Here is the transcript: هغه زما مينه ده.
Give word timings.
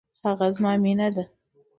هغه 0.25 0.47
زما 0.55 0.73
مينه 0.83 1.07
ده. 1.15 1.23